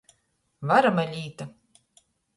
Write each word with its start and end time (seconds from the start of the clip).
Varama 0.71 1.05
līta! 1.13 1.49